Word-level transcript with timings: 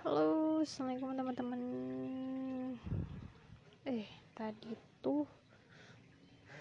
Halo, 0.00 0.64
assalamualaikum 0.64 1.12
teman-teman. 1.12 1.62
Eh, 3.84 4.08
tadi 4.32 4.72
tuh 5.04 5.28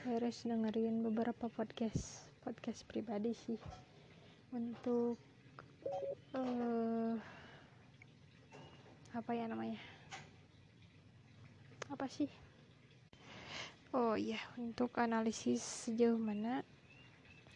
beres 0.03 0.43
dengerin 0.43 0.99
beberapa 1.07 1.47
podcast, 1.47 2.27
podcast 2.43 2.83
pribadi 2.83 3.31
sih 3.31 3.55
untuk 4.51 5.15
uh, 6.35 7.15
apa 9.15 9.31
ya 9.31 9.47
namanya? 9.47 9.79
Apa 11.95 12.11
sih? 12.11 12.27
Oh 13.95 14.19
iya, 14.19 14.43
untuk 14.59 14.91
analisis 14.99 15.87
sejauh 15.87 16.19
mana 16.19 16.59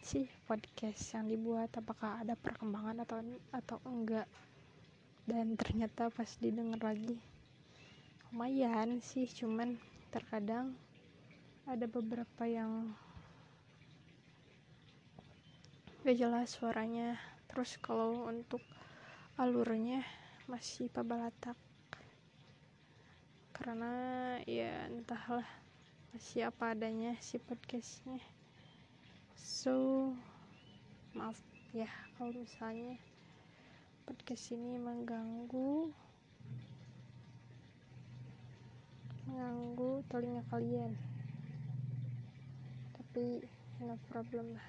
sih 0.00 0.32
podcast 0.48 1.12
yang 1.12 1.28
dibuat 1.28 1.76
apakah 1.76 2.24
ada 2.24 2.40
perkembangan 2.40 3.04
atau 3.04 3.20
atau 3.52 3.76
enggak 3.84 4.24
dan 5.24 5.56
ternyata 5.56 6.12
pas 6.12 6.28
didengar 6.36 6.80
lagi 6.84 7.16
lumayan 8.34 8.98
sih 8.98 9.30
cuman 9.30 9.78
terkadang 10.10 10.74
ada 11.64 11.88
beberapa 11.88 12.44
yang 12.44 12.92
gak 16.04 16.18
jelas 16.20 16.52
suaranya. 16.52 17.16
Terus 17.48 17.80
kalau 17.80 18.28
untuk 18.28 18.60
alurnya 19.40 20.04
masih 20.44 20.92
pabalatak. 20.92 21.56
Karena 23.56 23.94
ya 24.44 24.90
entahlah 24.92 25.46
masih 26.12 26.52
apa 26.52 26.76
adanya 26.76 27.16
si 27.24 27.40
podcastnya. 27.40 28.20
So 29.40 30.10
maaf 31.16 31.40
ya 31.72 31.88
kalau 32.18 32.34
misalnya 32.34 33.00
podcast 34.04 34.52
ini 34.52 34.76
mengganggu 34.76 35.88
mengganggu 39.24 39.90
telinga 40.12 40.44
kalian. 40.52 40.92
Tapi 42.92 43.40
no 43.80 43.96
problem 44.12 44.60
lah. 44.60 44.68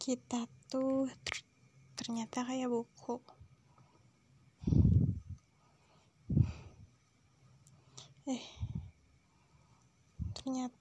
Kita 0.00 0.48
tuh 0.72 1.12
ternyata 2.00 2.48
kayak 2.48 2.72
buku 2.72 3.20
eh 8.28 8.44
ternyata 10.36 10.76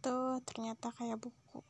tuh 0.00 0.40
ternyata 0.48 0.88
kayak 0.96 1.20
buku. 1.20 1.60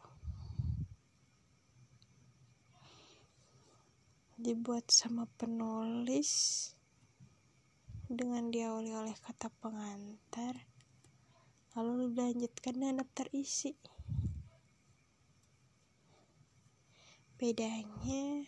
Dibuat 4.39 4.87
sama 4.87 5.27
penulis 5.35 6.71
dengan 8.07 8.55
diawali 8.55 8.95
oleh 8.95 9.17
kata 9.19 9.51
pengantar 9.59 10.55
lalu 11.77 12.15
dilanjutkan 12.15 12.75
dengan 12.79 13.03
daftar 13.03 13.27
isi. 13.35 13.75
Bedanya 17.39 18.47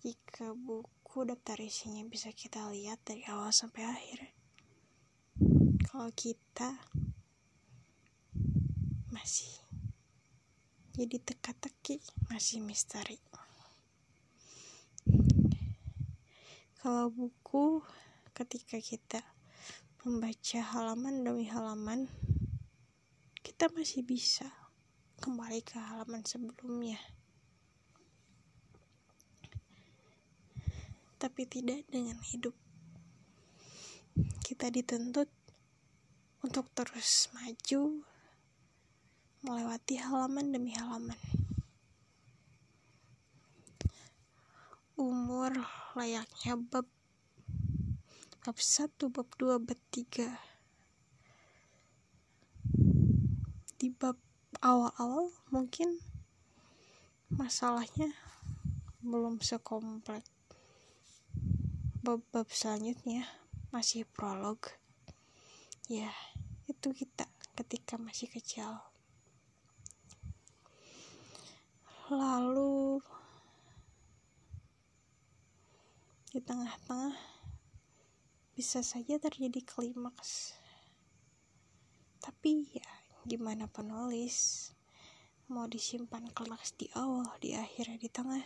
jika 0.00 0.56
buku 0.56 1.28
daftar 1.28 1.60
isinya 1.60 2.04
bisa 2.08 2.32
kita 2.32 2.68
lihat 2.72 3.00
dari 3.04 3.24
awal 3.28 3.52
sampai 3.52 3.84
akhir. 3.84 4.18
Kalau 5.88 6.08
kita 6.16 6.80
masih 9.10 9.50
jadi 10.96 11.22
teka-teki 11.22 12.02
masih 12.32 12.64
misteri 12.64 13.18
kalau 16.80 17.12
buku 17.12 17.84
ketika 18.32 18.80
kita 18.80 19.20
membaca 20.02 20.60
halaman 20.74 21.22
demi 21.22 21.46
halaman 21.46 22.08
kita 23.44 23.68
masih 23.74 24.02
bisa 24.02 24.48
kembali 25.20 25.60
ke 25.60 25.76
halaman 25.76 26.24
sebelumnya 26.24 26.98
tapi 31.20 31.44
tidak 31.44 31.84
dengan 31.92 32.16
hidup. 32.24 32.56
Kita 34.40 34.72
dituntut 34.72 35.28
untuk 36.40 36.64
terus 36.72 37.28
maju, 37.36 38.00
melewati 39.40 39.96
halaman 39.96 40.52
demi 40.52 40.76
halaman. 40.76 41.16
Umur 45.00 45.56
layaknya 45.96 46.60
bab 46.60 46.84
bab 48.44 48.56
1, 48.56 49.00
bab 49.08 49.28
2, 49.40 49.56
bab 49.60 49.80
3. 49.92 50.28
Di 53.80 53.88
bab 53.88 54.20
awal-awal 54.60 55.32
mungkin 55.48 56.04
masalahnya 57.32 58.12
belum 59.00 59.40
sekomplek 59.40 60.28
bab-bab 62.04 62.50
selanjutnya 62.52 63.24
masih 63.72 64.04
prolog 64.04 64.60
ya 65.88 66.12
itu 66.68 66.92
kita 66.92 67.24
ketika 67.56 67.96
masih 67.96 68.28
kecil 68.28 68.89
lalu 72.10 72.98
di 76.34 76.42
tengah-tengah 76.42 77.14
bisa 78.58 78.82
saja 78.82 79.14
terjadi 79.22 79.62
klimaks. 79.62 80.58
Tapi 82.18 82.66
ya 82.74 82.90
gimana 83.22 83.70
penulis 83.70 84.70
mau 85.46 85.70
disimpan 85.70 86.26
klimaks 86.34 86.74
di 86.74 86.90
awal 86.98 87.30
di 87.38 87.54
akhir 87.54 87.94
di 88.02 88.10
tengah? 88.10 88.42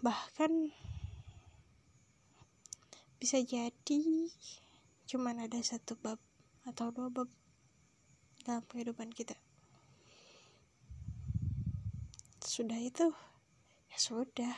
Bahkan 0.00 0.52
bisa 3.20 3.36
jadi 3.44 4.00
cuman 5.04 5.44
ada 5.44 5.60
satu 5.60 5.92
bab 6.00 6.16
atau 6.64 6.88
dua 6.88 7.12
bab 7.12 7.28
dalam 8.44 8.64
kehidupan 8.66 9.12
kita. 9.12 9.36
Sudah 12.40 12.80
itu 12.80 13.12
ya 13.92 13.98
sudah. 14.00 14.54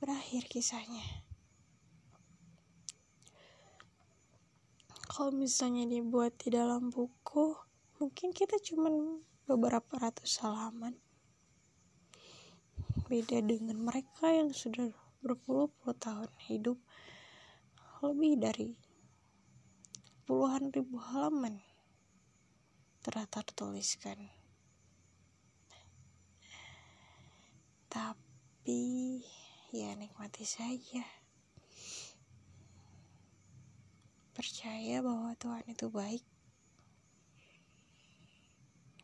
Berakhir 0.00 0.48
kisahnya. 0.48 1.04
Kalau 5.04 5.36
misalnya 5.36 5.84
dibuat 5.84 6.40
di 6.40 6.48
dalam 6.48 6.88
buku 6.88 7.52
mungkin 8.00 8.32
kita 8.32 8.56
cuman 8.56 9.20
beberapa 9.44 10.00
ratus 10.00 10.40
halaman. 10.40 10.96
Beda 13.12 13.44
dengan 13.44 13.76
mereka 13.76 14.32
yang 14.32 14.56
sudah 14.56 14.88
berpuluh-puluh 15.20 15.98
tahun 16.00 16.32
hidup. 16.48 16.80
Lebih 18.00 18.40
dari 18.40 18.72
puluhan 20.24 20.72
ribu 20.72 20.96
halaman 20.96 21.60
telah 23.02 23.26
tertuliskan 23.26 24.30
tapi 27.90 29.20
ya 29.74 29.92
nikmati 29.98 30.46
saja 30.46 31.02
percaya 34.32 35.02
bahwa 35.02 35.34
Tuhan 35.34 35.66
itu 35.68 35.90
baik 35.90 36.24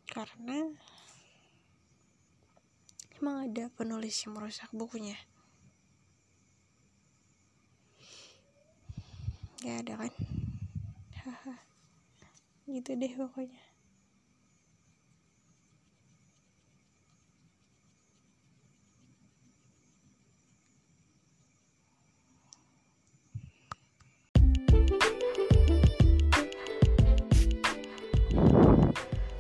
karena 0.07 0.71
Emang 3.17 3.49
ada 3.49 3.73
penulis 3.73 4.13
yang 4.23 4.37
merusak 4.37 4.69
bukunya? 4.77 5.17
Gak 9.65 9.83
ada 9.83 9.93
kan? 10.05 10.13
Gitu 12.71 12.93
deh 12.93 13.13
pokoknya. 13.17 13.66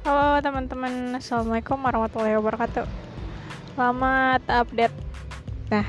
Halo 0.07 0.39
teman-teman, 0.39 1.19
Assalamualaikum 1.19 1.83
warahmatullahi 1.83 2.39
wabarakatuh. 2.39 2.87
Selamat 3.75 4.39
update. 4.47 4.95
Nah, 5.67 5.83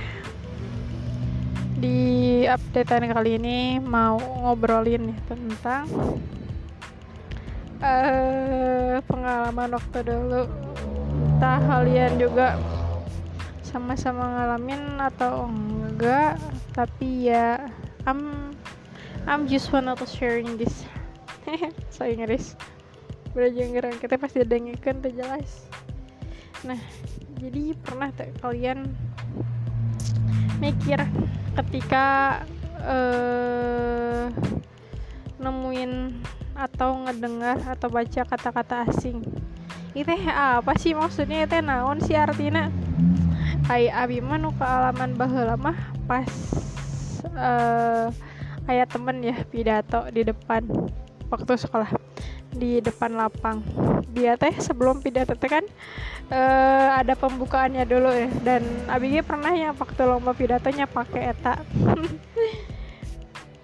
di 1.78 2.42
updatean 2.50 3.14
kali 3.14 3.38
ini 3.38 3.78
mau 3.78 4.18
ngobrolin 4.18 5.14
ya 5.14 5.18
tentang 5.30 5.86
uh, 7.78 8.98
pengalaman 9.06 9.78
waktu 9.78 10.00
dulu. 10.02 10.50
Entah 11.38 11.62
kalian 11.70 12.18
juga 12.18 12.58
sama-sama 13.62 14.34
ngalamin 14.34 14.98
atau 14.98 15.46
enggak 15.46 16.42
tapi 16.74 17.30
ya 17.30 17.70
I'm 18.10 18.50
I'm 19.30 19.46
just 19.46 19.70
wanna 19.70 19.94
to 19.94 20.10
sharing 20.10 20.58
this. 20.58 20.90
Saya 21.94 22.18
Inggris 22.18 22.58
belajar 23.38 23.94
kita 24.02 24.18
pasti 24.18 24.42
dengarkan 24.42 24.98
tuh 24.98 25.14
jelas. 25.14 25.70
Nah 26.66 26.82
jadi 27.38 27.78
pernah 27.78 28.10
tak 28.10 28.34
kalian 28.42 28.90
mikir 30.58 30.98
ketika 31.54 32.42
uh, 32.82 34.34
nemuin 35.38 36.18
atau 36.58 37.06
ngedengar 37.06 37.62
atau 37.70 37.94
baca 37.94 38.26
kata-kata 38.26 38.90
asing? 38.90 39.22
Itu 39.94 40.10
apa 40.34 40.74
sih 40.82 40.98
maksudnya? 40.98 41.46
Itu 41.46 41.62
naon 41.62 42.02
sih 42.02 42.18
artinya? 42.18 42.74
Ay 43.70 43.94
abi 43.94 44.18
mah 44.18 44.50
kealaman 44.58 45.14
baheula 45.14 45.54
mah 45.62 45.78
pas 46.10 46.26
uh, 47.38 48.10
ayat 48.66 48.90
temen 48.90 49.22
ya 49.22 49.38
pidato 49.46 50.10
di 50.10 50.26
depan 50.26 50.66
waktu 51.30 51.54
sekolah 51.54 51.94
di 52.54 52.80
depan 52.80 53.16
lapang. 53.16 53.64
Dia 54.12 54.40
teh 54.40 54.56
sebelum 54.58 55.04
pidato 55.04 55.36
teh 55.36 55.50
kan 55.50 55.66
uh, 56.32 57.00
ada 57.00 57.14
pembukaannya 57.14 57.84
dulu 57.86 58.10
ya 58.14 58.30
dan 58.42 58.64
Abigi 58.88 59.22
pernah 59.22 59.54
ya 59.54 59.76
waktu 59.76 60.02
lomba 60.08 60.32
pidatonya 60.32 60.88
pakai 60.88 61.36
eta. 61.36 61.60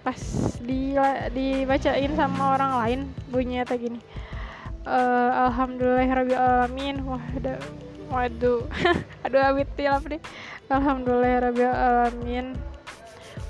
Pas 0.04 0.20
di 0.60 0.92
dibacain 1.32 2.12
sama 2.12 2.54
orang 2.54 2.72
lain 2.84 3.00
bunyinya 3.32 3.64
teh 3.64 3.88
gini 3.88 4.00
uh, 4.84 5.48
alhamdulillahirobbilalamin 5.48 6.96
waduh 7.04 7.60
waduh. 8.12 8.60
Aduh 9.24 9.40
abit 9.40 9.68
tilap 9.74 10.04
nih 10.04 10.20
alhamdulillahirobbilalamin 10.68 12.74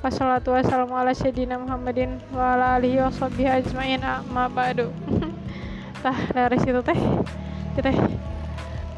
Wassalatu 0.05 0.53
wassalamu 0.53 1.01
ala 1.01 1.17
sayyidina 1.17 1.57
Muhammadin 1.57 2.21
wa 2.29 2.53
ala 2.53 2.77
alihi 2.77 3.01
wa 3.01 3.09
ajmain. 3.09 4.05
Amma 4.05 4.53
ba'du 4.53 4.93
tah 6.05 6.21
dari 6.37 6.61
situ 6.61 6.85
teh 6.85 7.01
kita 7.81 7.97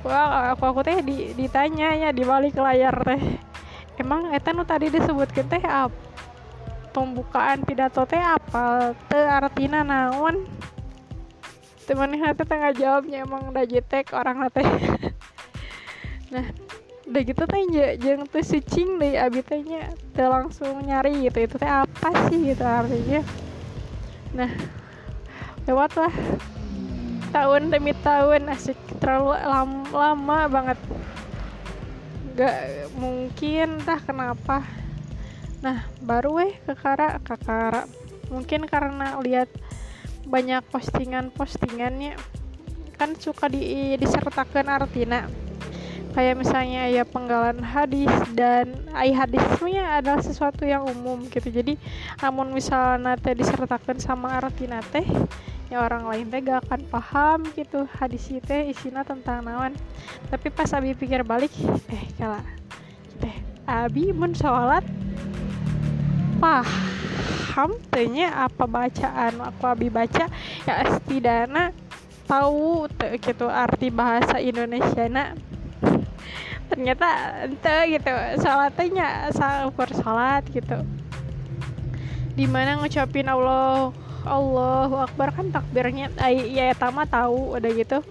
wah 0.02 0.50
aku 0.50 0.74
aku 0.74 0.80
teh 0.82 0.98
di, 1.06 1.30
ditanya 1.38 1.94
ya 1.94 2.10
di 2.10 2.26
balik 2.26 2.58
layar 2.58 2.98
teh. 3.06 3.22
Emang 3.94 4.34
eta 4.34 4.50
nu 4.50 4.66
tadi 4.66 4.90
disebutkan 4.90 5.46
teh 5.46 5.62
apa 5.62 5.94
pembukaan 6.90 7.62
pidato 7.62 8.02
teh 8.10 8.18
apa 8.18 8.90
teh 9.06 9.22
artina 9.22 9.86
naon? 9.86 10.50
Teman 11.86 12.18
hati 12.18 12.42
tengah 12.42 12.74
jawabnya 12.74 13.22
emang 13.22 13.54
udah 13.54 13.62
jetek 13.62 14.10
orang 14.10 14.50
teh. 14.50 14.66
Nah 16.26 16.42
udah 17.06 17.22
gitu 17.22 17.46
teh 17.46 17.62
jeng 18.02 18.26
tuh 18.26 18.42
sucing 18.42 18.98
deh 18.98 19.14
abitanya 19.14 19.94
teh 20.10 20.26
langsung 20.26 20.82
nyari 20.82 21.22
gitu 21.30 21.46
itu 21.46 21.54
teh 21.54 21.70
apa 21.70 22.10
sih 22.26 22.50
gitu 22.50 22.66
artinya. 22.66 23.22
Nah 24.34 24.50
lewat 25.70 25.94
lah 25.94 26.14
tahun 27.36 27.68
demi 27.68 27.92
tahun 28.00 28.48
asik. 28.48 28.78
Terlalu 28.96 29.36
lama, 29.36 29.84
lama 29.92 30.38
banget. 30.48 30.78
Gak 32.32 32.56
mungkin 32.96 33.84
entah 33.84 34.00
kenapa? 34.00 34.64
Nah 35.60 35.84
baru 36.00 36.40
weh 36.40 36.56
ke 36.64 36.72
Kara 36.72 37.20
ke 37.20 37.36
Kara. 37.36 37.84
Mungkin 38.32 38.64
karena 38.64 39.20
lihat 39.20 39.52
banyak 40.24 40.64
postingan-postingannya. 40.72 42.16
Kan 42.96 43.12
suka 43.20 43.52
di 43.52 43.92
disertakan 44.00 44.72
artina. 44.72 45.28
Kayak 46.16 46.40
misalnya 46.40 46.88
ya 46.88 47.04
penggalan 47.04 47.60
hadis 47.60 48.08
dan 48.32 48.72
ai 48.96 49.12
hadisnya 49.12 50.00
adalah 50.00 50.24
sesuatu 50.24 50.64
yang 50.64 50.88
umum 50.88 51.28
gitu. 51.28 51.52
Jadi 51.52 51.76
namun 52.24 52.56
misalnya 52.56 53.20
teh 53.20 53.36
disertakan 53.36 54.00
sama 54.00 54.40
arti 54.40 54.64
nate 54.64 55.04
ya 55.66 55.82
orang 55.82 56.06
lain 56.06 56.30
teh 56.30 56.40
gak 56.46 56.62
akan 56.66 56.80
paham 56.86 57.38
gitu 57.58 57.86
hadis 57.98 58.30
itu 58.30 58.54
isinya 58.70 59.02
tentang 59.02 59.42
nawan 59.42 59.74
tapi 60.30 60.46
pas 60.54 60.70
abi 60.70 60.94
pikir 60.94 61.26
balik 61.26 61.50
eh 61.90 62.04
kala 62.14 62.38
teh 63.18 63.34
abi 63.66 64.14
mun 64.14 64.30
sholat 64.30 64.86
paham 66.38 67.80
tehnya 67.88 68.28
apa 68.46 68.68
bacaan 68.68 69.40
aku 69.40 69.64
abi 69.64 69.88
baca? 69.88 70.28
Ya 70.68 70.74
setidaknya 70.84 71.72
tahu 72.28 72.84
gitu 73.24 73.48
arti 73.48 73.88
bahasa 73.88 74.36
Indonesia 74.36 75.08
nak 75.08 75.40
ternyata 76.66 77.06
ente 77.46 77.76
gitu 77.96 78.10
salatnya 78.42 79.32
ukur 79.64 79.88
salat 79.96 80.44
gitu. 80.52 80.84
Di 82.36 82.44
mana 82.44 82.76
ngucapin 82.76 83.32
Allah 83.32 83.96
Allahu 84.26 85.00
Akbar. 85.06 85.30
Kan 85.32 85.54
takbirnya 85.54 86.10
ya 86.50 86.74
tama 86.74 87.06
tahu 87.06 87.56
udah 87.56 87.70
gitu. 87.72 88.02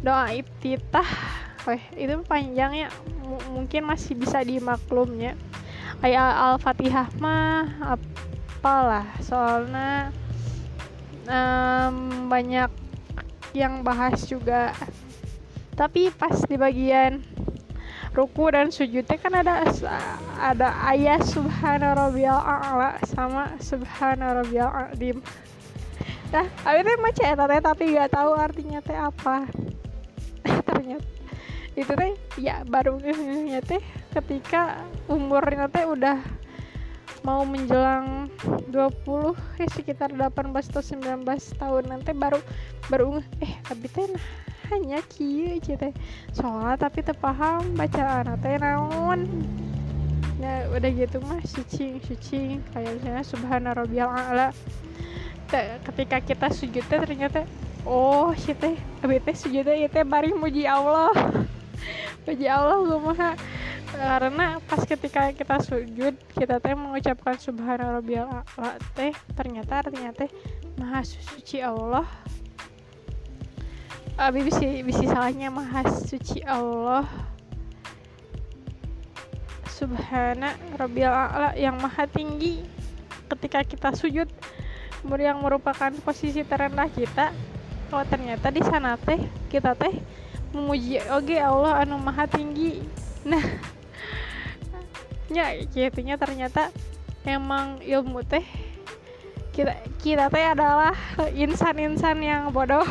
Doa 0.00 0.32
iftitah. 0.32 1.06
Weh, 1.62 1.78
itu 1.94 2.18
panjangnya 2.26 2.90
M 3.22 3.38
mungkin 3.54 3.86
masih 3.86 4.18
bisa 4.18 4.42
dimaklumnya. 4.42 5.38
Ayat 6.02 6.58
al-fatihah 6.58 7.06
mah 7.22 7.94
apalah 7.94 9.06
soalnya 9.22 10.10
um, 11.30 12.26
banyak 12.26 12.66
yang 13.54 13.86
bahas 13.86 14.26
juga. 14.26 14.74
Tapi 15.78 16.10
pas 16.10 16.34
di 16.44 16.56
bagian 16.58 17.22
ruku 18.12 18.44
dan 18.52 18.68
sujudnya 18.68 19.16
kan 19.16 19.32
ada 19.40 19.64
ada 20.36 20.68
ayat 20.84 21.24
subhana 21.24 21.96
rabbiyal 21.96 22.36
a'la 22.36 23.00
sama 23.08 23.56
subhana 23.56 24.36
rabbiyal 24.44 24.68
nah 26.32 26.44
akhirnya 26.64 26.96
mah 27.00 27.12
teh 27.12 27.60
tapi 27.60 27.82
nggak 27.92 28.12
tahu 28.12 28.32
artinya 28.32 28.80
teh 28.80 28.96
apa. 28.96 29.44
Ternyata 30.42 31.08
itu 31.72 31.92
teh 31.92 32.12
ya 32.40 32.64
baru 32.68 33.00
teh 33.64 33.82
ketika 34.16 34.84
umurnya 35.08 35.68
teh 35.68 35.84
udah 35.84 36.20
mau 37.22 37.46
menjelang 37.46 38.28
20 38.72 39.62
eh 39.62 39.68
sekitar 39.70 40.10
18 40.10 40.52
atau 40.52 40.82
19 40.82 41.22
tahun 41.60 41.84
nanti 41.86 42.10
baru 42.16 42.40
baru 42.90 43.22
eh 43.44 43.52
abi 43.70 43.88
teh 43.88 44.08
nah 44.10 44.24
hanya 44.70 45.02
kieu 45.10 45.58
cete 45.58 45.90
sholat 46.36 46.78
tapi 46.78 47.02
terpaham 47.02 47.74
bacaan 47.74 48.38
teh 48.38 48.56
naon. 48.60 49.26
Ya 50.38 50.66
udah 50.70 50.90
gitu 50.90 51.22
mah 51.22 51.42
suci 51.46 52.02
suci 52.02 52.58
kayak 52.74 52.98
misalnya 52.98 53.24
subhana 53.26 53.70
a'la. 53.74 54.54
Ketika 55.86 56.22
kita 56.22 56.48
sujud 56.50 56.84
teh 56.86 56.98
ternyata 56.98 57.46
oh 57.82 58.30
si 58.38 58.54
teh 58.54 58.78
abi 59.02 59.18
teh 59.18 59.34
sujud 59.34 59.66
teh 59.66 59.86
teh 59.90 60.04
bari 60.06 60.30
muji 60.34 60.66
Allah. 60.66 61.10
Muji 62.22 62.46
Allah 62.46 62.78
mah 63.02 63.34
karena 63.92 64.56
pas 64.64 64.82
ketika 64.86 65.34
kita 65.36 65.58
sujud 65.60 66.14
kita 66.32 66.62
teh 66.62 66.72
mengucapkan 66.72 67.36
subhana 67.36 67.98
rabbiyal 67.98 68.30
a'la 68.30 68.78
teh 68.96 69.12
ternyata 69.36 69.84
artinya 69.84 70.14
teh 70.16 70.30
maha 70.80 71.04
suci 71.04 71.60
Allah 71.60 72.06
Abi 74.20 74.44
bisa 74.44 74.60
bisa 74.84 75.02
salahnya 75.08 75.48
maha 75.48 75.88
suci 75.88 76.44
Allah. 76.44 77.08
Subhana 79.72 80.52
Rabbil 80.76 81.08
A'la 81.08 81.56
yang 81.56 81.80
maha 81.80 82.04
tinggi. 82.04 82.60
Ketika 83.32 83.64
kita 83.64 83.96
sujud 83.96 84.28
yang 85.18 85.40
merupakan 85.40 85.90
posisi 86.04 86.44
terendah 86.44 86.86
kita 86.92 87.34
oh 87.90 88.04
ternyata 88.06 88.48
di 88.48 88.62
sana 88.62 88.94
teh 88.94 89.18
kita 89.50 89.74
teh 89.74 89.92
memuji 90.54 91.02
oke 91.10 91.36
Allah 91.40 91.82
anu 91.82 91.96
maha 91.96 92.28
tinggi. 92.28 92.84
Nah 93.24 93.42
ya 95.36 95.56
kayaknya 95.72 96.20
ternyata 96.20 96.68
emang 97.24 97.80
ilmu 97.80 98.20
teh 98.28 98.44
kita 99.56 99.72
kita 100.04 100.28
teh 100.28 100.44
adalah 100.52 100.92
insan-insan 101.32 102.20
yang 102.20 102.52
bodoh 102.52 102.84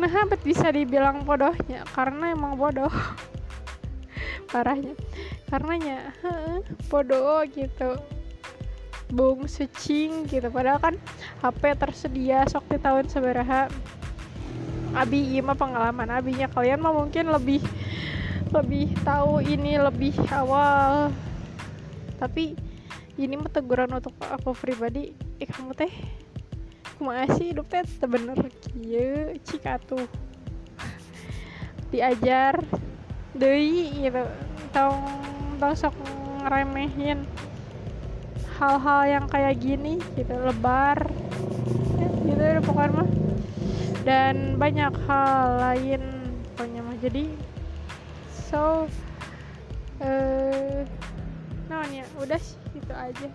nah 0.00 0.08
hampir 0.08 0.40
bisa 0.40 0.72
dibilang 0.72 1.24
bodohnya 1.24 1.84
karena 1.92 2.32
emang 2.32 2.56
bodoh. 2.56 2.90
Parahnya. 4.52 4.96
Karenanya 5.48 6.12
bodoh 6.88 7.44
gitu. 7.48 8.00
Bung 9.12 9.44
secing 9.44 10.24
gitu. 10.28 10.48
Padahal 10.48 10.80
kan 10.80 10.94
HP 11.44 11.76
tersedia 11.76 12.48
sok 12.48 12.64
di 12.72 12.78
tahun 12.80 13.08
seberapa 13.12 13.68
Abi 14.92 15.36
iya 15.36 15.40
mah 15.40 15.56
pengalaman 15.56 16.08
abinya. 16.12 16.48
Kalian 16.52 16.84
mah 16.84 16.92
mungkin 16.92 17.32
lebih 17.32 17.64
lebih 18.52 18.92
tahu 19.04 19.40
ini 19.40 19.80
lebih 19.80 20.12
awal. 20.28 21.08
Tapi 22.20 22.52
ini 23.16 23.34
mah 23.40 23.48
teguran 23.48 23.88
untuk 23.88 24.12
aku 24.20 24.52
pribadi. 24.52 25.16
Eh 25.40 25.48
kamu 25.48 25.72
teh 25.72 25.92
masih 27.00 27.56
hidup 27.56 27.66
teh 27.70 27.84
bener 28.04 28.36
kieu 28.60 29.36
cik 29.46 29.64
atuh 29.68 30.04
diajar 31.92 32.60
deui 33.36 34.08
gitu 34.08 34.24
tong 34.72 35.04
tong 35.60 35.76
sok 35.76 35.96
ngeremehin 36.42 37.24
hal-hal 38.62 39.02
yang 39.10 39.26
kayak 39.26 39.58
gini 39.58 39.98
gitu 40.14 40.34
lebar. 40.38 41.02
Ya, 41.98 42.08
gitu 42.22 42.42
ya 42.42 42.60
pokoknya 42.62 42.94
mah. 42.94 43.08
Dan 44.06 44.54
banyak 44.54 44.94
hal 45.06 45.46
lain 45.58 46.02
pokoknya 46.54 46.80
mah. 46.86 46.96
Jadi 47.02 47.24
so 48.30 48.86
eh 49.98 50.86
uh, 51.70 51.86
ya? 51.90 52.06
Udah 52.22 52.38
sih 52.38 52.58
itu 52.78 52.92
aja 52.94 53.26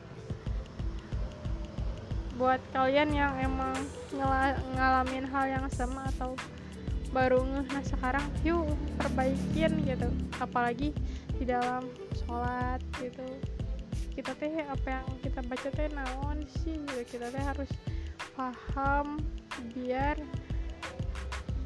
buat 2.37 2.61
kalian 2.69 3.09
yang 3.17 3.33
emang 3.41 3.73
ngalamin 4.77 5.25
hal 5.25 5.45
yang 5.49 5.65
sama 5.73 6.05
atau 6.13 6.37
baru 7.09 7.41
ngeh 7.41 7.67
nah 7.73 7.83
sekarang 7.83 8.25
yuk 8.45 8.69
perbaikin 9.01 9.73
gitu. 9.89 10.07
Apalagi 10.37 10.93
di 11.41 11.45
dalam 11.49 11.89
sholat 12.13 12.77
gitu. 13.01 13.25
Kita 14.13 14.37
teh 14.37 14.53
apa 14.65 15.01
yang 15.01 15.05
kita 15.25 15.41
baca 15.45 15.69
teh 15.73 15.89
naon 15.93 16.45
sih 16.61 16.77
gitu. 16.77 17.17
kita 17.17 17.33
teh 17.33 17.41
harus 17.41 17.69
paham 18.37 19.17
biar 19.73 20.17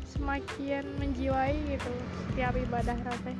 semakin 0.07 0.87
menjiwai 0.99 1.55
gitu 1.67 1.91
setiap 2.31 2.55
ibadah 2.55 2.95
teh 3.27 3.37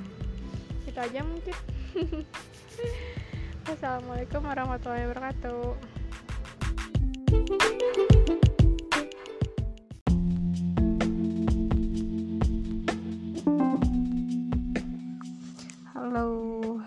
itu 0.83 0.99
aja 0.99 1.21
mungkin. 1.23 1.57
Assalamualaikum 3.71 4.41
warahmatullahi 4.43 5.07
wabarakatuh 5.07 5.90
Halo, 7.31 7.47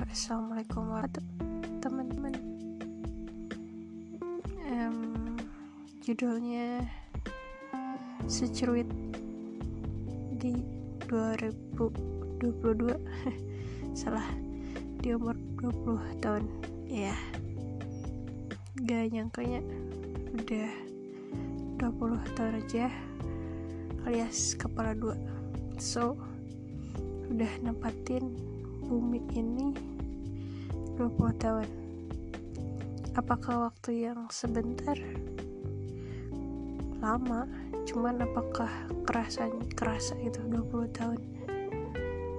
assalamualaikum 0.05 0.85
warahmatullahi 0.93 1.81
teman-teman. 1.81 2.37
Um, 4.69 5.41
judulnya 6.05 6.93
secuit 8.29 8.85
di 10.37 10.61
2022 11.09 12.45
salah 13.97 14.29
di 15.01 15.17
umur 15.17 15.41
20 15.57 16.21
tahun. 16.21 16.45
Ya 16.85 17.17
gak 18.85 19.09
nyangkanya 19.09 19.65
udah 20.35 20.71
20 21.79 22.35
tahun 22.35 22.59
aja 22.59 22.91
alias 24.03 24.59
kepala 24.59 24.91
dua. 24.99 25.15
So 25.79 26.19
udah 27.31 27.53
nempatin 27.63 28.35
bumi 28.83 29.23
ini 29.31 29.71
20 30.99 31.39
tahun. 31.39 31.69
Apakah 33.15 33.71
waktu 33.71 34.11
yang 34.11 34.27
sebentar? 34.35 34.99
Lama 36.99 37.47
cuman 37.87 38.27
apakah 38.27 38.71
kerasa 39.07 39.47
kerasa 39.79 40.19
itu 40.19 40.43
20 40.51 40.99
tahun? 40.99 41.21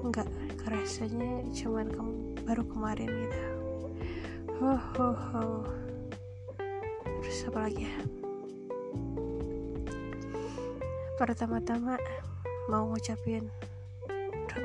Enggak 0.04 0.28
kerasanya 0.68 1.48
cuman 1.56 1.88
ke, 1.88 2.02
baru 2.44 2.64
kemarin 2.68 3.08
gitu. 3.08 3.42
Ho 4.60 4.76
ho 4.76 5.08
ho 5.16 5.46
apa 7.46 7.70
lagi 7.70 7.86
ya? 7.86 7.96
Pertama-tama 11.16 11.96
mau 12.68 12.92
ngucapin 12.92 13.48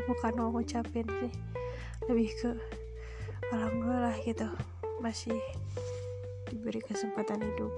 bukan 0.07 0.33
mau 0.39 0.51
ngucapin 0.55 1.07
sih 1.07 1.33
lebih 2.09 2.31
ke 2.41 2.51
alhamdulillah 3.53 4.17
gitu. 4.25 4.49
Masih 5.05 5.39
diberi 6.51 6.83
kesempatan 6.83 7.45
hidup 7.45 7.73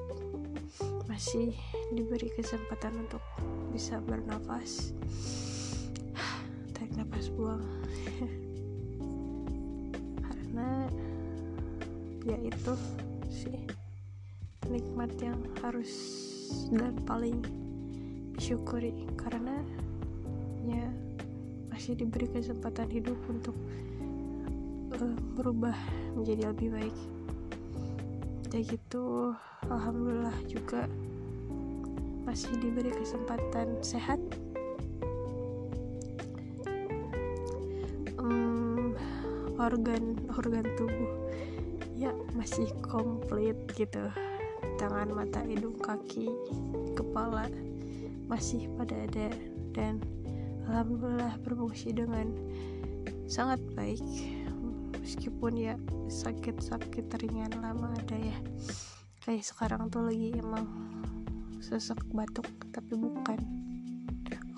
masih 1.13 1.53
diberi 1.93 2.33
kesempatan 2.33 3.05
untuk 3.05 3.21
bisa 3.69 4.01
bernafas. 4.01 4.97
Tarik 6.73 6.97
nafas 6.97 7.29
buang. 7.37 7.61
Karena 10.25 10.89
ya 12.25 12.41
itu 12.41 12.73
sih 13.29 13.61
nikmat 14.73 15.13
yang 15.21 15.37
harus 15.61 15.93
dan 16.73 16.97
paling 17.05 17.45
disyukuri 18.33 19.05
karena 19.21 19.61
ya 20.65 20.89
masih 21.69 21.93
diberi 21.93 22.25
kesempatan 22.33 22.89
hidup 22.89 23.21
untuk 23.29 23.57
uh, 24.97 25.17
berubah 25.37 25.77
menjadi 26.17 26.49
lebih 26.57 26.73
baik. 26.73 26.97
Kayak 28.49 28.77
gitu 28.77 29.37
alhamdulillah 29.69 30.37
juga 30.49 30.89
masih 32.25 32.57
diberi 32.57 32.93
kesempatan 32.97 33.77
sehat. 33.85 34.21
Um, 38.17 38.97
organ 39.61 40.17
organ 40.33 40.65
tubuh 40.81 41.13
ya 41.99 42.11
masih 42.35 42.67
komplit 42.83 43.57
gitu 43.79 44.11
tangan 44.83 45.15
mata 45.15 45.39
hidung 45.47 45.79
kaki 45.79 46.27
kepala 46.99 47.47
masih 48.27 48.67
pada 48.75 48.99
ada. 48.99 49.31
Dan 49.71 50.03
alhamdulillah 50.67 51.39
berfungsi 51.47 51.95
dengan 51.95 52.35
sangat 53.31 53.63
baik. 53.79 54.03
Meskipun 54.99 55.55
ya 55.55 55.79
sakit-sakit 56.11 57.15
ringan 57.23 57.63
lama 57.63 57.95
ada 57.95 58.19
ya. 58.19 58.39
Kayak 59.23 59.47
sekarang 59.47 59.87
tuh 59.87 60.11
lagi 60.11 60.35
emang 60.35 60.67
sesek 61.63 62.03
batuk 62.11 62.51
tapi 62.75 62.99
bukan 62.99 63.39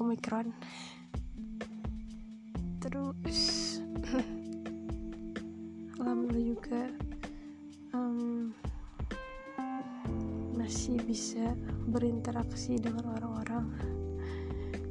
omikron 0.00 0.56
berinteraksi 12.44 12.76
dengan 12.76 13.04
orang-orang. 13.16 13.66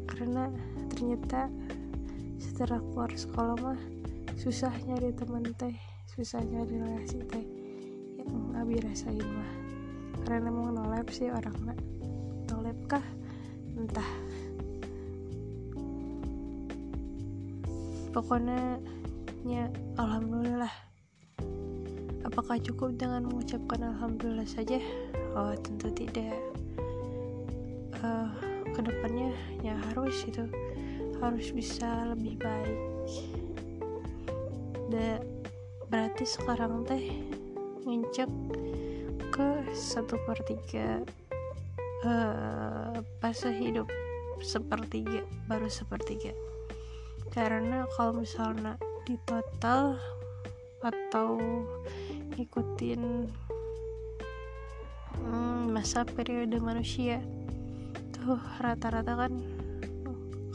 Karena 0.10 0.50
ternyata 0.90 1.50
setelah 2.42 2.82
keluar 2.82 3.12
sekolah 3.14 3.56
mah 3.62 3.82
susah 4.34 4.74
nyari 4.90 5.14
temen 5.14 5.46
teh 5.54 5.78
susah 6.10 6.42
nyari 6.42 6.82
relasi 6.82 7.22
teh 7.30 7.46
yang 8.26 8.58
abi 8.58 8.82
rasain 8.82 9.22
mah. 9.22 9.52
Karena 10.26 10.50
emang 10.50 10.74
nolep 10.74 11.08
sih 11.14 11.30
orang 11.30 11.58
nak 11.62 11.80
nolep 12.50 12.78
kah? 12.90 13.06
Entah. 13.78 14.10
Pokoknya 18.14 18.82
ya 19.46 19.70
alhamdulillah. 20.02 20.74
Apakah 22.24 22.58
cukup 22.62 22.98
dengan 22.98 23.30
mengucapkan 23.30 23.94
alhamdulillah 23.94 24.48
saja? 24.50 24.82
Oh 25.38 25.54
tentu 25.58 25.90
tidak 25.94 26.53
uh, 28.04 28.30
ke 28.76 28.80
depannya 28.84 29.32
ya 29.66 29.74
harus 29.92 30.28
itu 30.28 30.46
harus 31.24 31.50
bisa 31.56 32.12
lebih 32.12 32.36
baik. 32.38 32.80
Da, 34.92 35.24
berarti 35.88 36.28
sekarang 36.28 36.84
teh 36.84 37.16
ngincek 37.88 38.30
ke 39.34 39.48
satu 39.74 40.20
per 40.28 40.38
tiga 40.46 41.02
uh, 42.06 43.00
fase 43.24 43.50
hidup 43.56 43.88
sepertiga 44.44 45.24
baru 45.48 45.72
sepertiga. 45.72 46.36
Karena 47.34 47.88
kalau 47.98 48.22
misalnya 48.22 48.78
di 49.08 49.18
total 49.26 49.98
atau 50.84 51.40
ikutin 52.36 53.32
hmm, 55.24 55.72
masa 55.72 56.04
periode 56.04 56.60
manusia 56.60 57.24
tuh 58.24 58.40
rata-rata 58.64 59.20
kan 59.20 59.36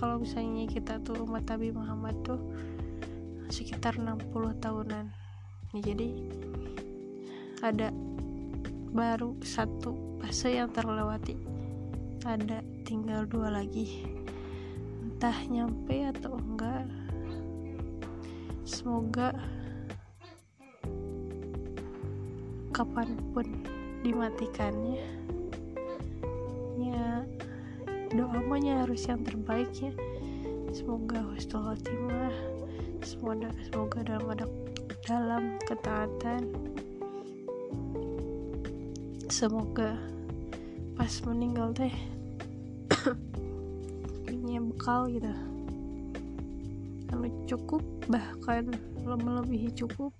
kalau 0.00 0.24
misalnya 0.24 0.64
kita 0.64 1.04
tuh 1.04 1.28
umat 1.28 1.44
Nabi 1.52 1.68
Muhammad 1.68 2.16
tuh 2.24 2.40
sekitar 3.52 4.00
60 4.00 4.24
tahunan. 4.56 5.12
Ya, 5.76 5.80
jadi 5.92 6.08
ada 7.60 7.92
baru 8.88 9.36
satu 9.44 10.16
fase 10.24 10.56
yang 10.56 10.72
terlewati. 10.72 11.36
Ada 12.24 12.64
tinggal 12.88 13.28
dua 13.28 13.52
lagi. 13.52 14.08
Entah 15.04 15.36
nyampe 15.44 16.08
atau 16.08 16.40
enggak 16.40 16.88
semoga 18.64 19.36
kapan 22.72 23.12
pun 23.36 23.44
dimatikannya. 24.06 24.96
ya 24.96 25.37
doa 28.12 28.40
harus 28.84 29.04
yang 29.04 29.20
terbaik 29.24 29.68
ya. 29.76 29.92
Semoga 30.72 31.24
husnul 31.32 31.72
khotimah 31.72 32.58
semoga 33.02 33.48
semoga 33.70 33.98
dalam 34.04 34.26
ada 34.28 34.46
dalam 35.06 35.42
ketaatan. 35.64 36.42
Semoga 39.28 39.96
pas 40.98 41.12
meninggal 41.24 41.72
teh 41.72 41.94
punya 44.26 44.60
bekal 44.60 45.08
gitu. 45.08 45.32
Anu 47.14 47.28
cukup 47.48 47.82
bahkan 48.10 48.72
melebihi 49.04 49.72
cukup. 49.72 50.12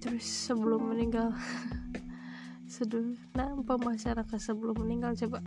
Terus 0.00 0.24
sebelum 0.24 0.94
meninggal 0.94 1.34
seduh 2.80 3.12
nah 3.36 3.52
pembahasan 3.60 4.24
sebelum 4.40 4.72
meninggal 4.80 5.12
coba. 5.12 5.44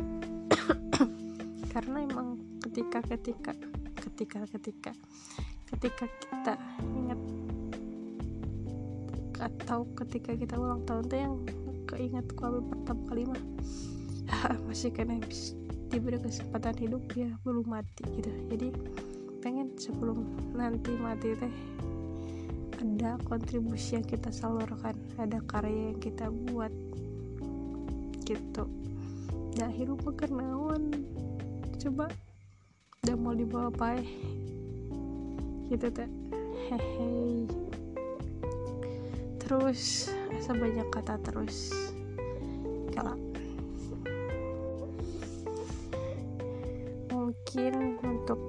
Karena 1.74 2.06
emang 2.06 2.38
ketika 2.62 3.02
ketika 3.02 3.58
ketika 3.98 4.46
ketika 4.54 4.92
ketika 5.74 6.06
kita 6.06 6.54
ingat 6.94 7.18
atau 9.42 9.90
ketika 9.98 10.38
kita 10.38 10.62
ulang 10.62 10.86
tahun 10.86 11.10
tuh 11.10 11.18
yang 11.18 11.36
keinget 11.90 12.30
kue 12.38 12.62
pertama 12.70 13.02
kali 13.10 13.26
mah 13.26 13.42
masih 14.70 14.94
kena 14.94 15.18
diberi 15.90 16.22
kesempatan 16.22 16.78
hidup 16.78 17.02
ya 17.18 17.34
belum 17.42 17.66
mati 17.66 18.06
gitu. 18.14 18.30
Jadi 18.54 18.70
pengen 19.42 19.74
sebelum 19.82 20.22
nanti 20.54 20.94
mati 21.02 21.34
teh 21.34 21.54
ada 22.78 23.18
kontribusi 23.26 23.98
yang 23.98 24.06
kita 24.06 24.30
salurkan 24.30 24.94
ada 25.18 25.42
karya 25.50 25.98
yang 25.98 25.98
kita 25.98 26.30
buat 26.30 26.70
gitu. 28.24 28.64
Nah 29.60 29.70
hidup 29.70 30.02
kenawan 30.18 30.90
coba 31.78 32.08
udah 33.04 33.16
mau 33.20 33.36
dibawa 33.36 33.70
ya 34.00 34.04
gitu 35.68 35.88
teh. 35.92 36.10
Hehe. 36.72 37.44
Terus 39.44 40.08
asa 40.32 40.56
banyak 40.56 40.88
kata 40.88 41.20
terus. 41.20 41.76
Kalau 42.96 43.20
mungkin 47.12 48.00
untuk 48.00 48.40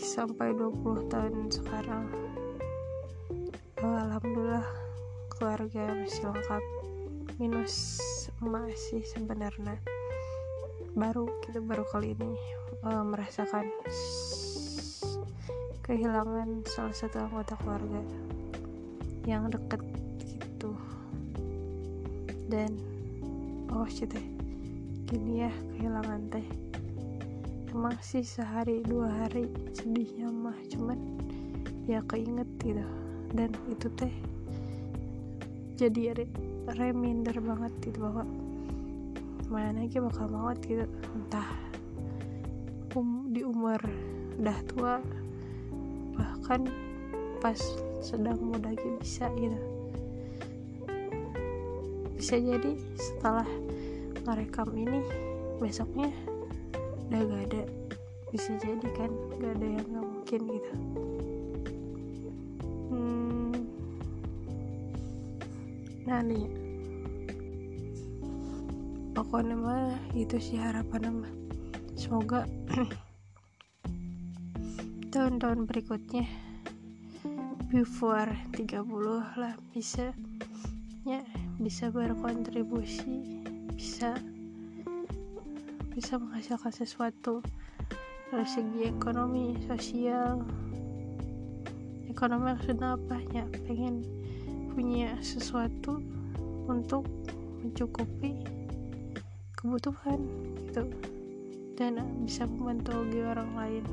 sampai 0.00 0.56
20 0.56 1.12
tahun 1.12 1.52
sekarang. 1.52 2.06
Alhamdulillah 3.84 4.64
keluarga 5.28 5.92
masih 5.92 6.24
lengkap 6.30 6.64
minus 7.38 8.06
emak 8.38 8.70
sih 8.78 9.02
sebenarnya. 9.02 9.74
Baru 10.94 11.26
kita 11.42 11.58
baru 11.58 11.82
kali 11.90 12.14
ini 12.14 12.38
uh, 12.86 13.02
merasakan 13.02 13.66
kehilangan 15.82 16.62
salah 16.70 16.94
satu 16.94 17.26
anggota 17.26 17.58
keluarga 17.58 18.00
yang 19.26 19.50
deket 19.50 19.82
gitu. 20.22 20.70
Dan 22.46 22.78
oh 23.74 23.88
shit 23.90 24.14
teh 24.14 24.22
gini 25.10 25.42
ya 25.42 25.52
kehilangan 25.74 26.30
teh. 26.30 26.46
Emang 27.74 27.98
sih 27.98 28.22
sehari 28.22 28.86
dua 28.86 29.10
hari 29.10 29.50
sedihnya 29.74 30.30
mah 30.30 30.54
cuman 30.70 31.18
ya 31.90 31.98
keinget 32.06 32.46
gitu. 32.62 32.86
Dan 33.34 33.50
itu 33.66 33.90
teh 33.98 34.14
jadi 35.74 36.14
reminder 36.72 37.36
banget 37.44 37.72
gitu 37.84 38.08
bahwa 38.08 38.24
mana 39.52 39.84
lagi 39.84 40.00
bakal 40.00 40.26
maut 40.32 40.58
gitu. 40.64 40.88
Entah 41.12 41.46
um, 42.96 43.28
di 43.28 43.44
umur 43.44 43.78
udah 44.40 44.58
tua 44.66 44.94
bahkan 46.16 46.66
pas 47.38 47.58
sedang 48.00 48.40
muda 48.40 48.72
gitu 48.72 48.96
bisa 48.98 49.28
gitu. 49.36 49.58
Bisa 52.16 52.40
jadi 52.40 52.72
setelah 52.96 53.48
ngerekam 54.24 54.72
ini 54.72 55.04
besoknya 55.60 56.08
udah 57.12 57.20
gak 57.20 57.42
ada. 57.52 57.62
Bisa 58.32 58.56
jadi 58.58 58.88
kan 58.96 59.12
gak 59.38 59.52
ada 59.60 59.66
yang 59.68 59.86
gak 59.92 60.06
mungkin 60.08 60.40
gitu 60.48 60.72
nah 66.04 66.20
nih 66.20 66.44
pokoknya 69.14 69.56
mah 69.56 69.94
itu 70.12 70.36
sih 70.42 70.58
harapan 70.58 71.24
mah. 71.24 71.32
Semoga 71.94 72.44
tahun-tahun 75.14 75.70
berikutnya 75.70 76.26
before 77.70 78.30
30 78.54 78.82
lah 79.38 79.54
bisa 79.70 80.14
ya 81.06 81.22
bisa 81.58 81.90
berkontribusi 81.90 83.42
bisa 83.74 84.18
bisa 85.94 86.18
menghasilkan 86.18 86.74
sesuatu 86.74 87.42
dari 88.34 88.46
segi 88.46 88.90
ekonomi 88.90 89.54
sosial 89.70 90.42
ekonomi 92.10 92.54
maksudnya 92.54 92.98
apa 92.98 93.22
ya 93.30 93.46
pengen 93.66 94.02
punya 94.74 95.14
sesuatu 95.22 96.02
untuk 96.66 97.06
mencukupi 97.62 98.34
kebutuhan 99.54 100.18
gitu. 100.66 100.90
Dan 101.78 102.02
bisa 102.26 102.50
membantu 102.50 103.06
orang 103.22 103.50
lain. 103.54 103.84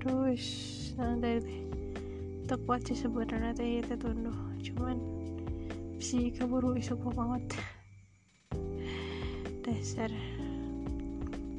Terus 0.00 0.44
nah 0.96 1.12
dari 1.20 1.66
kuat 2.64 2.88
sih 2.88 2.96
sebenarnya 2.96 3.52
teh 3.52 3.84
itu 3.84 3.94
tunduh. 4.00 4.36
Cuman 4.64 4.96
si 6.00 6.32
kaburu 6.32 6.72
isu 6.74 6.96
banget. 6.96 7.44
Dasar. 9.64 10.10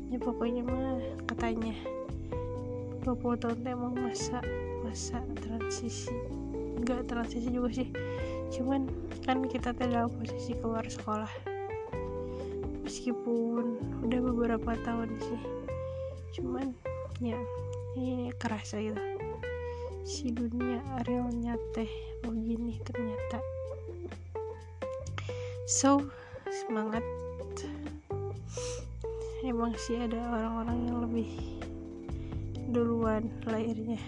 Ya 0.07 0.17
pokoknya 0.17 0.63
mah 0.63 1.03
katanya 1.27 1.75
20 3.03 3.39
tahun 3.39 3.59
emang 3.63 3.95
masa 3.99 4.39
masa 4.83 5.19
transisi 5.39 6.11
enggak 6.77 7.09
transisi 7.09 7.49
juga 7.49 7.73
sih. 7.73 7.89
Cuman 8.53 8.85
kan 9.25 9.41
kita 9.49 9.73
teh 9.73 9.89
dalam 9.89 10.13
posisi 10.13 10.53
keluar 10.55 10.85
sekolah. 10.85 11.29
Meskipun 12.85 13.81
udah 14.05 14.19
beberapa 14.21 14.71
tahun 14.85 15.09
sih. 15.19 15.41
Cuman 16.39 16.71
ya 17.19 17.35
ini 17.97 18.29
kerasa 18.37 18.79
gitu. 18.79 19.01
Si 20.07 20.31
dunia 20.31 20.79
realnya 21.09 21.59
teh 21.75 21.89
begini 22.23 22.79
ternyata. 22.85 23.41
So 25.67 26.05
semangat. 26.47 27.03
Emang 29.47 29.71
sih 29.79 29.95
ada 29.95 30.19
orang-orang 30.27 30.77
yang 30.91 30.97
lebih 31.07 31.29
duluan 32.67 33.31
lahirnya 33.47 34.01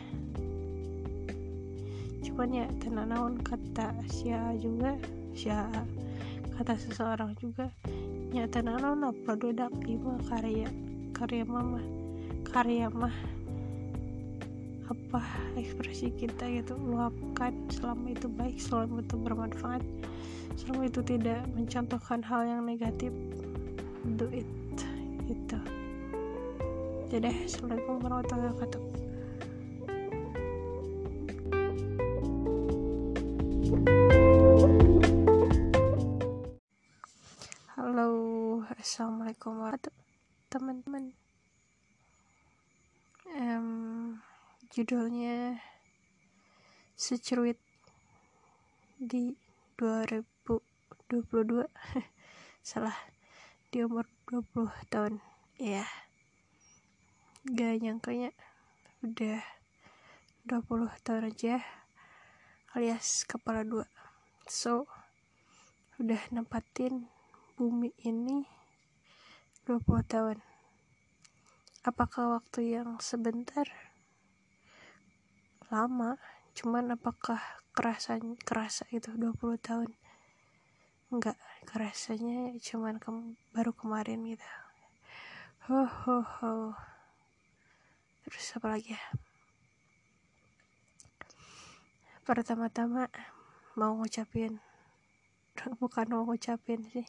cuman 2.39 2.55
ya 2.55 2.71
tenang 2.79 3.11
naon 3.11 3.35
kata 3.43 3.91
sia 4.07 4.39
juga 4.55 4.95
sia 5.35 5.67
kata 6.55 6.71
seseorang 6.79 7.35
juga 7.35 7.67
nyata 8.31 8.63
naon 8.63 9.11
produk 9.27 9.67
ibu 9.83 10.15
karya 10.23 10.71
karya 11.11 11.43
mama 11.43 11.83
karya 12.47 12.87
mah 12.95 13.11
apa 14.87 15.19
ekspresi 15.59 16.15
kita 16.15 16.47
gitu 16.47 16.79
luapkan 16.79 17.51
selama 17.75 18.15
itu 18.15 18.31
baik 18.31 18.55
selama 18.55 19.03
itu 19.03 19.19
bermanfaat 19.19 19.83
selama 20.55 20.87
itu 20.87 21.03
tidak 21.03 21.43
mencontohkan 21.59 22.23
hal 22.23 22.47
yang 22.47 22.63
negatif 22.63 23.11
do 24.15 24.31
it 24.31 24.47
itu 25.27 25.59
jadi 27.11 27.35
assalamualaikum 27.43 27.99
warahmatullahi 27.99 28.55
wabarakatuh 28.55 29.08
assalamualaikum 39.39 39.63
warahmatullahi 39.63 40.51
teman-teman. 40.51 41.15
Um, 43.39 44.19
judulnya 44.67 45.63
Secuit 46.99 47.55
di 48.99 49.39
2022 49.79 50.59
salah 52.67 52.99
di 53.71 53.79
umur 53.79 54.11
20 54.27 54.75
tahun. 54.91 55.23
Ya 55.55 55.87
gak 57.47 57.79
nyangkanya 57.79 58.35
udah 59.07 59.39
20 60.51 60.83
tahun 61.07 61.31
aja 61.31 61.63
alias 62.75 63.23
kepala 63.23 63.63
dua. 63.63 63.87
So 64.51 64.83
udah 65.95 66.27
nempatin 66.27 67.07
bumi 67.55 67.95
ini 68.03 68.58
20 69.69 70.01
tahun. 70.09 70.41
Apakah 71.85 72.41
waktu 72.41 72.73
yang 72.73 72.97
sebentar? 72.97 73.69
Lama 75.69 76.17
cuman 76.57 76.97
apakah 76.97 77.37
kerasa 77.77 78.17
kerasa 78.41 78.89
itu 78.89 79.13
20 79.13 79.61
tahun? 79.61 79.93
Enggak 81.13 81.37
kerasanya 81.69 82.57
cuman 82.57 82.97
ke, 82.97 83.13
baru 83.53 83.69
kemarin 83.77 84.25
gitu. 84.25 84.49
Ho 85.69 85.85
ho 85.85 86.17
ho. 86.25 86.73
Terus 88.25 88.49
apa 88.57 88.73
lagi 88.73 88.97
ya? 88.97 89.03
Pertama-tama 92.25 93.05
mau 93.77 93.93
ngucapin 94.01 94.57
bukan 95.77 96.09
mau 96.09 96.25
ngucapin 96.25 96.81
sih 96.89 97.05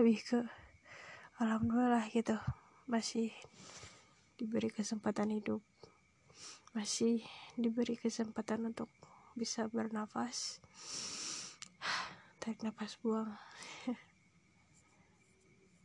lebih 0.00 0.24
ke 0.24 0.63
alhamdulillah 1.42 2.06
gitu. 2.14 2.38
Masih 2.86 3.34
diberi 4.38 4.70
kesempatan 4.70 5.34
hidup. 5.34 5.66
Masih 6.70 7.26
diberi 7.58 7.98
kesempatan 7.98 8.70
untuk 8.70 8.86
bisa 9.34 9.66
bernafas. 9.66 10.62
Tarik 12.38 12.62
nafas 12.62 12.94
buang. 13.02 13.34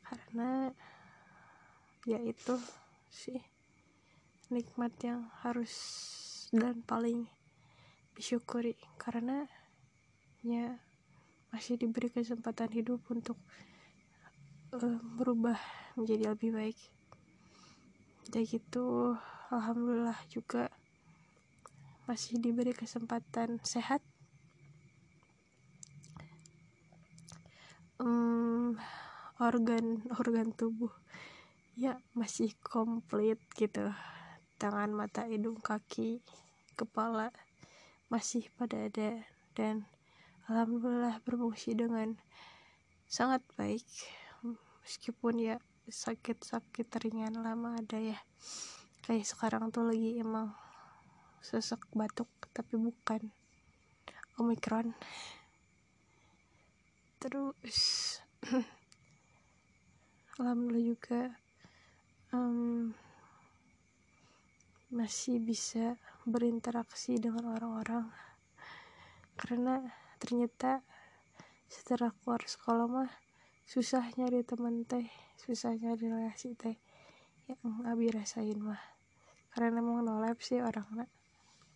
Karena 0.05 0.69
ya 2.05 2.21
itu 2.21 2.62
sih 3.09 3.41
nikmat 4.53 4.93
yang 5.01 5.33
harus 5.41 5.73
dan 6.53 6.85
paling 6.85 7.25
disyukuri. 8.13 8.77
Karena 9.01 9.49
ya 10.45 10.77
masih 11.49 11.81
diberi 11.81 12.13
kesempatan 12.13 12.69
hidup 12.69 13.01
untuk 13.09 13.41
berubah 15.17 15.58
menjadi 15.97 16.34
lebih 16.34 16.53
baik. 16.53 16.79
Dan 18.29 18.45
gitu 18.45 19.17
alhamdulillah 19.49 20.17
juga 20.29 20.69
masih 22.05 22.38
diberi 22.38 22.73
kesempatan 22.77 23.58
sehat. 23.65 24.01
Um, 27.99 28.79
organ 29.41 30.05
organ 30.15 30.55
tubuh 30.55 30.93
ya 31.73 31.97
masih 32.13 32.53
komplit 32.62 33.41
gitu. 33.58 33.89
Tangan 34.62 34.93
mata 34.93 35.25
hidung 35.25 35.58
kaki 35.58 36.21
kepala 36.77 37.34
masih 38.13 38.45
pada 38.53 38.86
ada. 38.86 39.25
Dan 39.58 39.89
alhamdulillah 40.45 41.25
berfungsi 41.25 41.73
dengan 41.73 42.21
sangat 43.10 43.41
baik 43.58 43.86
meskipun 44.89 45.38
ya 45.38 45.56
sakit-sakit 45.86 46.89
ringan 47.06 47.38
lama 47.38 47.78
ada 47.78 48.02
ya. 48.02 48.17
Kayak 49.06 49.30
sekarang 49.30 49.69
tuh 49.69 49.86
lagi 49.86 50.17
emang 50.17 50.49
sesek 51.45 51.78
batuk 51.93 52.25
tapi 52.49 52.73
bukan 52.73 53.30
omikron. 54.41 54.97
Terus 57.21 57.78
alhamdulillah 60.41 60.86
juga 60.97 61.21
um, 62.34 62.89
masih 64.89 65.38
bisa 65.38 66.02
berinteraksi 66.25 67.21
dengan 67.21 67.54
orang-orang. 67.54 68.10
Karena 69.38 69.86
ternyata 70.17 70.82
setelah 71.69 72.10
keluar 72.10 72.41
sekolah 72.41 72.89
mah 72.89 73.29
susah 73.69 74.01
nyari 74.17 74.41
temen 74.41 74.82
teh 74.82 75.05
susah 75.38 75.77
nyari 75.77 76.10
relasi 76.10 76.58
teh. 76.58 76.82
Yang 77.45 77.62
abi 77.86 78.10
rasain 78.10 78.58
mah. 78.58 78.82
Karena 79.53 79.77
emang 79.77 80.01
nolep 80.01 80.41
sih 80.41 80.58
orang 80.58 80.89
nak 80.89 81.10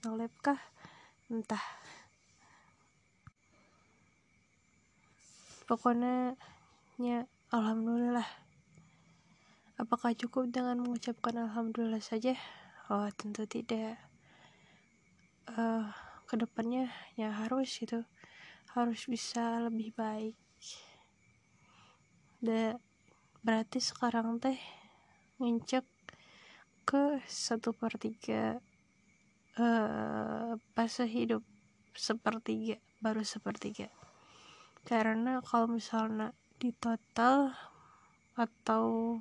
nolep 0.01 0.33
kah? 0.41 0.57
Entah. 1.29 1.61
Pokoknya 5.69 6.33
ya 6.97 7.29
alhamdulillah. 7.53 8.25
Apakah 9.77 10.17
cukup 10.17 10.49
dengan 10.49 10.81
mengucapkan 10.81 11.45
alhamdulillah 11.45 12.01
saja? 12.01 12.33
Oh 12.89 13.05
tentu 13.13 13.45
tidak. 13.45 14.01
Uh, 15.45 15.93
ke 16.25 16.41
depannya 16.41 16.89
ya 17.13 17.29
harus 17.29 17.69
itu 17.85 18.01
harus 18.73 19.05
bisa 19.05 19.61
lebih 19.61 19.93
baik 19.93 20.33
da 22.43 22.75
berarti 23.39 23.79
sekarang 23.79 24.35
teh 24.43 24.59
ngincek 25.39 25.87
ke 26.83 27.23
satu 27.23 27.71
per 27.71 27.95
tiga 27.95 28.59
uh, 29.55 30.59
fase 30.75 31.07
hidup 31.07 31.39
sepertiga 31.95 32.83
baru 32.99 33.23
sepertiga. 33.23 33.87
Karena 34.83 35.39
kalau 35.39 35.71
misalnya 35.71 36.35
di 36.59 36.75
total 36.75 37.55
atau 38.35 39.19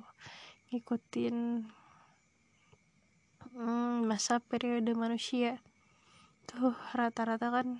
ngikutin 0.75 1.63
hmm, 3.55 4.03
masa 4.03 4.43
periode 4.43 4.91
manusia 4.99 5.63
tuh 6.43 6.75
rata-rata 6.91 7.47
kan 7.55 7.79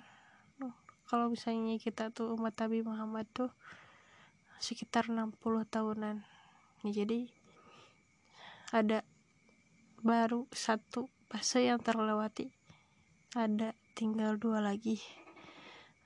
kalau 1.04 1.28
misalnya 1.28 1.76
kita 1.76 2.08
tuh 2.08 2.32
umat 2.32 2.56
Nabi 2.56 2.80
Muhammad 2.80 3.28
tuh 3.36 3.52
sekitar 4.64 5.12
60 5.12 5.36
tahunan. 5.68 6.24
Ya, 6.88 7.04
jadi 7.04 7.28
ada 8.72 9.04
baru 10.00 10.48
satu 10.56 11.12
fase 11.28 11.68
yang 11.68 11.84
terlewati. 11.84 12.48
Ada 13.36 13.76
tinggal 13.92 14.40
dua 14.40 14.64
lagi. 14.64 15.04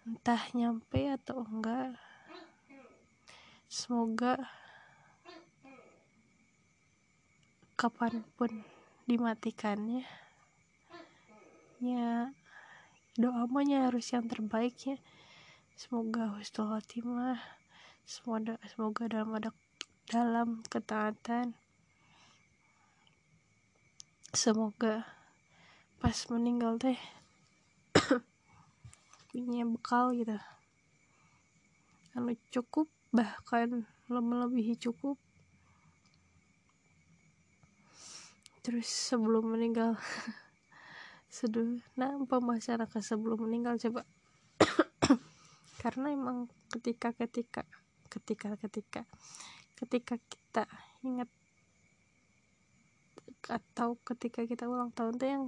Entah 0.03 0.42
nyampe 0.59 1.07
atau 1.07 1.47
enggak 1.47 1.94
semoga 3.71 4.42
kapan 7.79 8.27
pun 8.35 8.66
dimatikannya. 9.07 10.03
Ya 11.79 12.35
doa 13.14 13.47
harus 13.87 14.11
yang 14.11 14.27
terbaik 14.27 14.75
ya. 14.83 14.99
Semoga 15.79 16.35
husnul 16.35 16.75
khotimah 16.75 17.38
semoga 18.09 18.57
semoga 18.64 19.05
dalam 19.05 19.37
ada 19.37 19.53
dalam 20.09 20.64
ketaatan. 20.73 21.53
Semoga 24.33 25.05
pas 26.01 26.16
meninggal 26.33 26.81
teh 26.81 26.97
punya 29.29 29.68
bekal 29.68 30.16
gitu. 30.16 30.40
Anu 32.16 32.33
cukup 32.49 32.88
bahkan 33.12 33.85
melebihi 34.09 34.73
cukup. 34.81 35.21
Terus 38.64 38.88
sebelum 38.88 39.53
meninggal 39.53 40.01
seduh 41.37 41.77
nah 41.92 42.16
ke 42.88 42.99
sebelum 43.05 43.44
meninggal 43.44 43.77
coba? 43.77 44.09
Karena 45.85 46.09
emang 46.16 46.49
ketika 46.73 47.12
ketika 47.12 47.68
ketika 48.09 48.57
ketika 48.59 49.05
ketika 49.79 50.14
kita 50.18 50.64
ingat 51.07 51.29
atau 53.47 53.97
ketika 54.03 54.44
kita 54.44 54.66
ulang 54.66 54.90
tahun 54.92 55.16
tuh 55.16 55.29
yang 55.29 55.44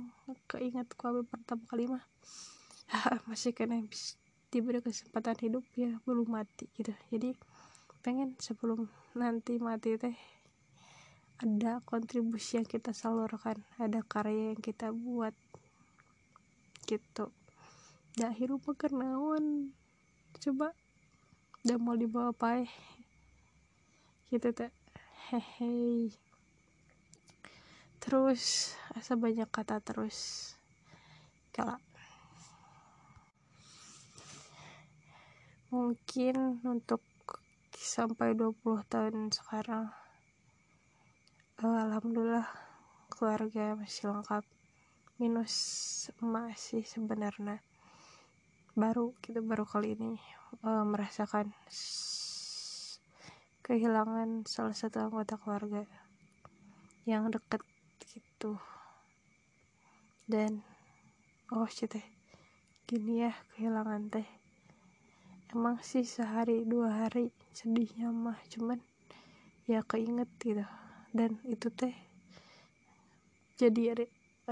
keinget 0.46 0.88
kuabe 0.94 1.26
pertama 1.26 1.66
kali 1.66 1.90
mah 1.90 2.04
masih 3.28 3.52
kena 3.52 3.82
diberi 4.50 4.82
kesempatan 4.82 5.38
hidup 5.38 5.62
ya 5.78 5.94
belum 6.06 6.26
mati 6.26 6.66
gitu. 6.74 6.90
Jadi 7.10 7.34
pengen 8.02 8.34
sebelum 8.42 8.90
nanti 9.14 9.60
mati 9.62 9.94
teh 9.94 10.16
ada 11.40 11.80
kontribusi 11.86 12.60
yang 12.60 12.68
kita 12.68 12.90
salurkan 12.92 13.62
ada 13.78 14.02
karya 14.04 14.52
yang 14.52 14.60
kita 14.60 14.90
buat 14.90 15.32
gitu. 16.90 17.30
Dah 18.18 18.34
hirup 18.34 18.66
kenaon 18.74 19.70
coba 20.42 20.74
udah 21.60 21.76
mau 21.76 21.92
dibawa 21.92 22.32
apa 22.32 22.64
gitu 24.32 24.48
teh 24.56 24.72
hehe 25.28 26.08
terus 28.00 28.72
asa 28.96 29.14
banyak 29.14 29.46
kata 29.52 29.78
terus. 29.84 30.50
Kalau 31.52 31.76
mungkin 35.70 36.64
untuk 36.66 37.04
sampai 37.76 38.34
20 38.34 38.82
tahun 38.88 39.30
sekarang 39.30 39.92
uh, 41.60 41.78
alhamdulillah 41.86 42.48
keluarga 43.12 43.76
masih 43.76 44.10
lengkap. 44.10 44.42
Minus 45.20 45.54
emak 46.24 46.56
sih 46.56 46.80
sebenarnya 46.80 47.60
baru 48.80 49.12
kita 49.20 49.44
baru 49.44 49.68
kali 49.68 49.92
ini 49.92 50.16
uh, 50.64 50.88
merasakan 50.88 51.52
kehilangan 53.60 54.48
salah 54.48 54.72
satu 54.72 55.04
anggota 55.04 55.36
keluarga 55.36 55.84
yang 57.04 57.28
deket 57.28 57.60
gitu. 58.08 58.56
Dan 60.24 60.64
oh 61.52 61.68
shit 61.68 61.92
teh 61.92 62.06
gini 62.88 63.28
ya 63.28 63.36
kehilangan 63.52 64.08
teh. 64.08 64.28
Emang 65.52 65.76
sih 65.84 66.08
sehari 66.08 66.64
dua 66.64 67.04
hari 67.04 67.28
sedihnya 67.52 68.08
mah 68.08 68.40
cuman 68.48 68.80
ya 69.68 69.84
keinget 69.84 70.32
gitu. 70.40 70.64
Dan 71.12 71.36
itu 71.44 71.68
teh 71.68 71.92
jadi 73.60 73.92
re 73.92 74.06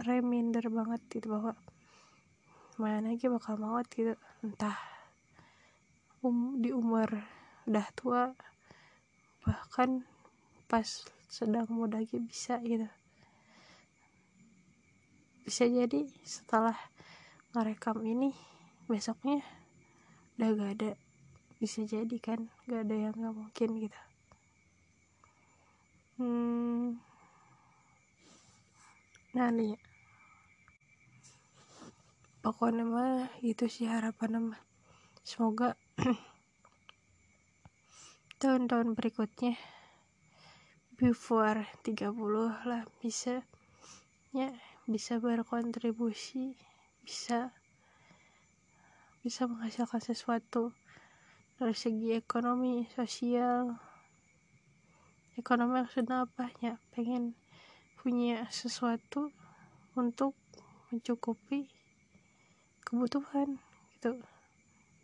reminder 0.04 0.68
banget 0.68 1.00
gitu 1.08 1.32
bahwa 1.32 1.56
mana 2.78 3.10
lagi 3.10 3.26
bakal 3.26 3.58
maut 3.58 3.86
gitu. 3.90 4.14
Entah 4.46 4.78
um, 6.22 6.58
di 6.62 6.70
umur 6.70 7.10
udah 7.66 7.86
tua 7.92 8.32
bahkan 9.42 10.06
pas 10.70 10.86
sedang 11.28 11.66
muda 11.68 12.00
lagi 12.00 12.22
bisa 12.22 12.62
gitu. 12.62 12.86
Bisa 15.42 15.64
jadi 15.66 16.06
setelah 16.22 16.76
ngerekam 17.52 18.04
ini 18.06 18.32
besoknya 18.86 19.42
udah 20.38 20.48
gak 20.54 20.72
ada. 20.78 20.90
Bisa 21.58 21.82
jadi 21.82 22.16
kan 22.22 22.46
gak 22.70 22.86
ada 22.86 22.94
yang 22.94 23.14
gak 23.16 23.34
mungkin 23.34 23.70
gitu. 23.82 24.00
Hmm. 26.18 26.98
Nah 29.32 29.48
nih 29.54 29.87
pokoknya 32.40 32.86
mah 32.86 33.26
itu 33.42 33.66
sih 33.66 33.90
harapan 33.90 34.54
mah. 34.54 34.62
Semoga 35.26 35.74
tahun-tahun 38.42 38.94
berikutnya 38.94 39.58
before 40.98 41.62
30 41.86 42.14
lah 42.66 42.82
bisa 42.98 43.46
ya 44.34 44.50
bisa 44.86 45.22
berkontribusi 45.22 46.58
bisa 47.02 47.54
bisa 49.22 49.50
menghasilkan 49.50 50.00
sesuatu 50.00 50.70
dari 51.58 51.74
segi 51.74 52.14
ekonomi 52.14 52.86
sosial. 52.94 53.74
Ekonomi 55.34 55.82
maksudnya 55.82 56.26
apa? 56.26 56.50
Ya 56.62 56.78
pengen 56.94 57.34
punya 57.98 58.46
sesuatu 58.54 59.34
untuk 59.98 60.38
mencukupi 60.94 61.66
kebutuhan 62.88 63.60
gitu. 63.92 64.16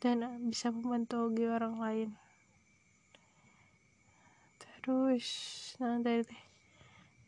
Dan 0.00 0.24
bisa 0.48 0.72
membantu 0.72 1.28
orang 1.28 1.76
lain. 1.76 2.10
Terus 4.80 5.28
nah 5.80 6.00
dari 6.00 6.24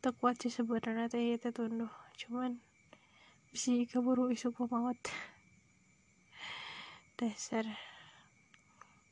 teh 0.01 0.13
kuat 0.17 0.41
sih 0.41 0.53
sebenarnya 0.53 1.13
teh 1.13 1.37
itu 1.37 1.53
tunduh. 1.53 1.93
Cuman 2.17 2.57
bisa 3.53 3.77
keburu 3.85 4.33
isu 4.33 4.53
pemaut. 4.57 4.97
Dasar. 7.21 7.69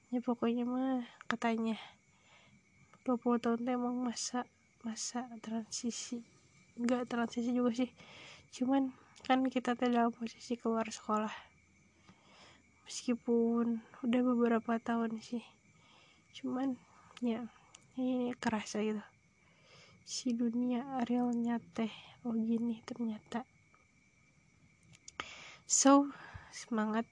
Ya 0.09 0.21
pokoknya 0.25 0.65
mah 0.65 1.05
katanya 1.29 1.77
20 3.05 3.41
tahun 3.41 3.61
teh 3.69 3.77
emang 3.77 4.01
masa 4.01 4.49
masa 4.81 5.29
transisi. 5.45 6.25
Nggak 6.81 7.09
transisi 7.09 7.53
juga 7.53 7.73
sih. 7.73 7.93
Cuman 8.53 9.04
kan 9.25 9.41
kita 9.49 9.73
tuh 9.73 9.89
dalam 9.89 10.13
posisi 10.13 10.53
keluar 10.61 10.85
sekolah. 10.85 11.33
Meskipun 12.85 13.81
udah 14.05 14.21
beberapa 14.21 14.77
tahun 14.77 15.17
sih. 15.25 15.41
Cuman 16.37 16.77
ya 17.25 17.49
ini 17.97 18.37
kerasa 18.37 18.85
gitu. 18.85 19.01
Si 20.05 20.37
dunia 20.37 20.85
realnya 21.09 21.57
teh 21.73 21.89
oh 22.29 22.37
gini 22.37 22.85
ternyata. 22.85 23.49
So 25.65 26.13
semangat. 26.53 27.09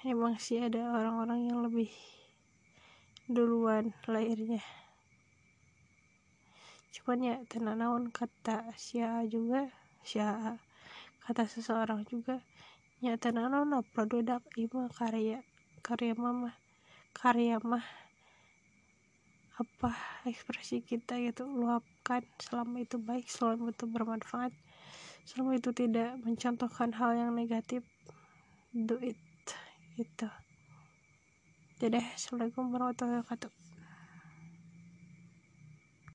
Emang 0.00 0.40
sih 0.40 0.64
ada 0.64 0.96
orang-orang 0.96 1.52
yang 1.52 1.60
lebih 1.60 1.92
duluan 3.28 3.92
lahirnya 4.08 4.64
cuman 7.04 7.20
ya 7.20 7.36
tenang 7.52 7.76
naon 7.84 8.08
kata 8.08 8.72
sia 8.80 9.20
juga 9.28 9.68
sia 10.00 10.56
kata 11.28 11.44
seseorang 11.44 12.08
juga 12.08 12.40
ya 13.04 13.20
tenang 13.20 13.52
naon 13.52 13.84
produk 13.92 14.40
ima 14.56 14.88
karya 14.88 15.44
karya 15.84 16.16
mama 16.16 16.56
karya 17.12 17.60
mah 17.60 17.84
apa 19.60 19.92
ekspresi 20.24 20.80
kita 20.80 21.20
gitu 21.20 21.44
luapkan 21.44 22.24
selama 22.40 22.80
itu 22.80 22.96
baik 22.96 23.28
selama 23.28 23.68
itu 23.68 23.84
bermanfaat 23.84 24.56
selama 25.28 25.60
itu 25.60 25.76
tidak 25.76 26.16
mencontohkan 26.24 26.88
hal 26.96 27.12
yang 27.12 27.36
negatif 27.36 27.84
do 28.72 28.96
it 29.04 29.20
gitu. 29.94 30.26
Dadah. 31.78 32.02
Assalamualaikum 32.18 32.72
warahmatullahi 32.74 33.22
wabarakatuh 33.22 33.63